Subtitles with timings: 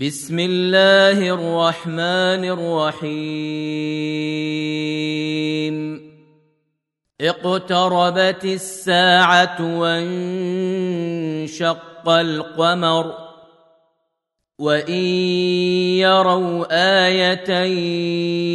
[0.00, 3.16] بسم الله الرحمن الرحيم.
[7.20, 10.98] اقتربت الساعة وانشق
[12.08, 13.14] القمر
[14.58, 15.04] وإن
[16.04, 16.66] يروا
[17.06, 17.50] آية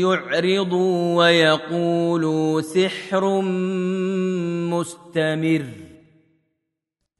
[0.00, 3.40] يعرضوا ويقولوا سحر
[4.70, 5.64] مستمر.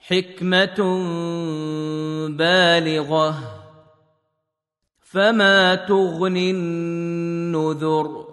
[0.00, 0.98] حكمة
[2.28, 3.56] بالغة.
[5.00, 8.26] فما تغني النذر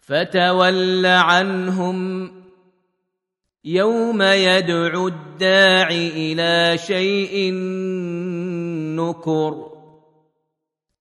[0.00, 2.30] فتول عنهم.
[3.64, 7.52] يوم يدعو الداع إلى شيء
[8.96, 9.79] نكر.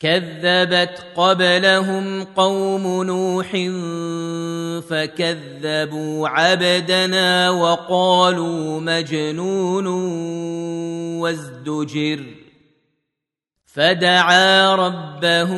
[0.00, 3.50] كذبت قبلهم قوم نوح
[4.88, 9.86] فكذبوا عبدنا وقالوا مجنون
[11.20, 12.24] وازدجر
[13.66, 15.52] فدعا ربه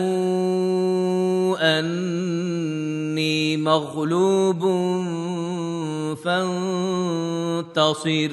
[1.60, 4.62] أني مغلوب
[6.24, 8.30] فانتصر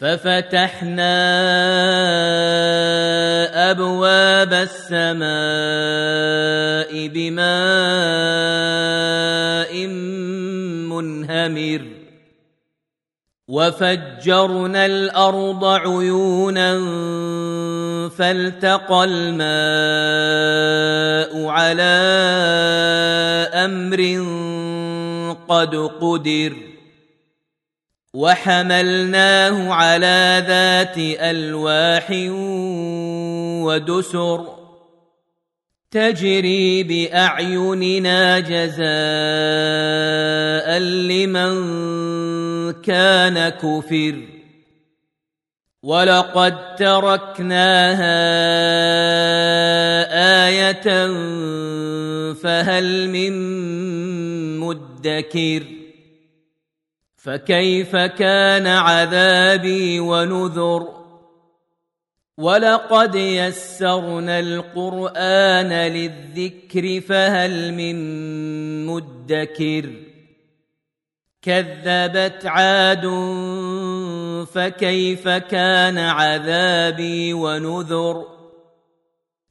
[0.00, 1.16] ففتحنا
[3.70, 5.28] أبواب السماء
[7.08, 7.46] بماء
[10.88, 11.82] منهمر
[13.48, 16.72] وفجرنا الأرض عيونا
[18.08, 19.40] فالتقى الماء
[21.46, 21.82] على
[23.54, 24.00] أمر
[25.48, 26.69] قد قدر
[28.14, 32.10] وحملناه على ذات ألواح
[33.64, 34.46] ودسر
[35.90, 38.80] تجري بأعيننا جزاء
[40.78, 41.52] لمن
[42.82, 44.14] كان كفر
[45.82, 48.20] ولقد تركناها
[50.46, 51.06] آية
[52.32, 53.32] فهل من
[54.58, 55.79] مدكر
[57.22, 60.88] فكيف كان عذابي ونذر؟
[62.38, 67.96] ولقد يسرنا القرآن للذكر فهل من
[68.86, 69.90] مدكر؟
[71.42, 73.06] كذبت عاد
[74.52, 78.39] فكيف كان عذابي ونذر؟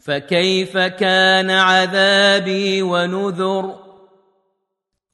[0.00, 3.74] فكيف كان عذابي ونذر؟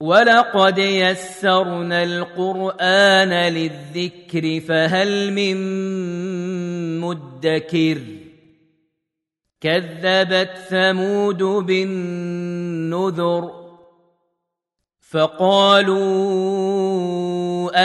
[0.01, 5.57] ولقد يسرنا القرآن للذكر فهل من
[7.01, 7.99] مدكر؟
[9.61, 13.66] كذبت ثمود بالنذر.
[15.11, 16.07] فقالوا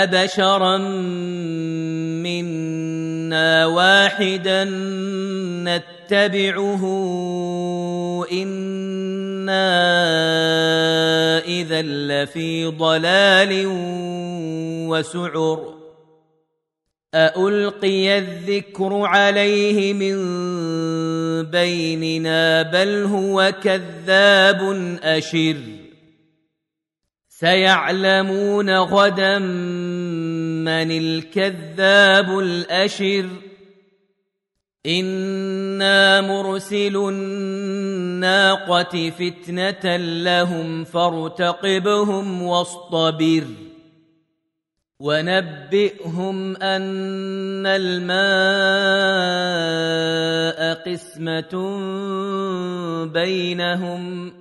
[0.04, 0.78] أبشرا
[2.18, 4.64] منا واحدا
[5.64, 6.84] نتبعه
[8.32, 9.70] إنا
[11.46, 13.64] إذا لفي ضلال
[14.90, 15.82] وسعر
[17.16, 20.18] ألقي الذكر عليه من
[21.52, 24.62] بيننا بل هو كذاب
[25.04, 25.81] أشر
[27.42, 33.30] سيعلمون غدا من الكذاب الأشر.
[34.86, 43.44] إنا مرسل الناقة فتنة لهم فارتقبهم واصطبر.
[45.00, 48.22] ونبئهم ان الماء
[50.74, 51.80] قسمه
[53.06, 54.41] بينهم.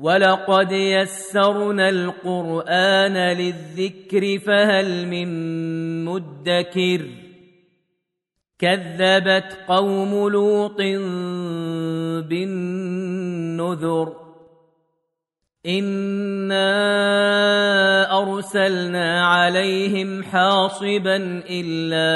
[0.00, 5.28] ولقد يسرنا القران للذكر فهل من
[6.04, 7.06] مدكر
[8.58, 10.76] كذبت قوم لوط
[12.28, 14.16] بالنذر
[15.66, 16.62] انا
[18.22, 22.10] ارسلنا عليهم حاصبا الا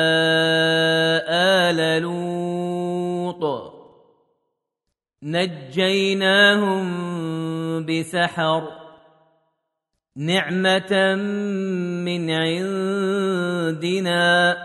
[1.71, 3.75] ال لوط
[5.23, 7.14] نجيناهم
[7.81, 8.69] بسحر.
[10.17, 11.15] نعمة
[12.05, 14.57] من عندنا.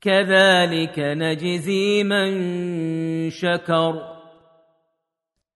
[0.00, 2.30] كذلك نجزي من
[3.30, 4.16] شكر.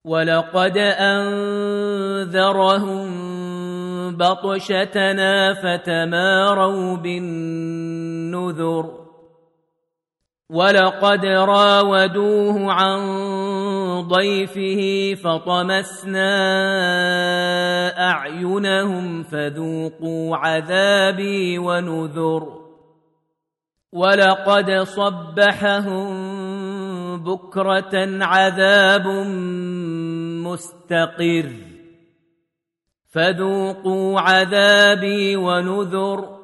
[0.04, 2.14] ولقد أنذرهم
[4.16, 9.04] بطشتنا فتماروا بالنذر.
[10.50, 13.00] ولقد راودوه عن
[14.00, 16.30] ضيفه فطمسنا
[18.10, 22.64] أعينهم فذوقوا عذابي ونذر
[23.92, 26.14] ولقد صبحهم
[27.24, 29.06] بكرة عذاب
[30.46, 31.50] مستقر
[33.12, 36.43] فذوقوا عذابي ونذر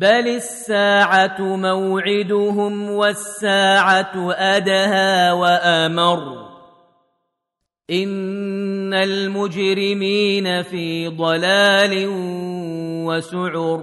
[0.00, 6.48] بل الساعة موعدهم والساعة أدهى وأمر
[7.90, 12.06] إن المجرمين في ضلال
[13.06, 13.82] وسعر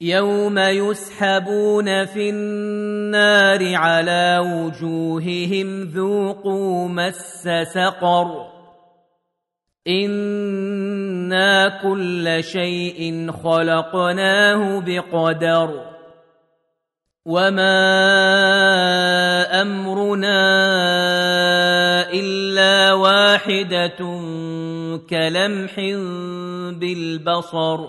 [0.00, 8.51] يوم يسحبون في النار على وجوههم ذوقوا مس سقر
[9.88, 15.92] أنا كل شيء خلقناه بقدر
[17.26, 17.72] وما
[19.62, 20.42] امرنا
[22.12, 23.98] الا واحدة
[25.10, 25.80] كلمح
[26.78, 27.80] بالبصر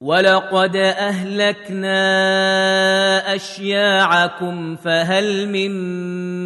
[0.00, 1.94] ولقد اهلكنا
[3.34, 5.70] اشياعكم فهل من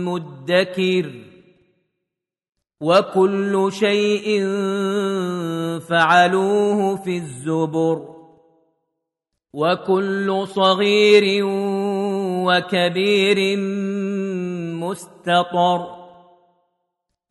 [0.05, 1.32] مدكر
[2.83, 4.41] وكل شيء
[5.89, 8.09] فعلوه في الزبر
[9.53, 11.45] وكل صغير
[12.47, 13.57] وكبير
[14.77, 16.03] مستطر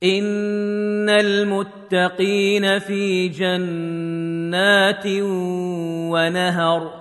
[0.04, 5.06] إن المتقين في جنات
[6.12, 7.01] ونهر